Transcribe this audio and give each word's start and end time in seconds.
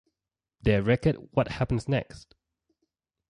Their 0.63 0.81
record 0.81 1.17
What 1.33 1.47
Happens 1.49 1.87
Next? 1.87 2.33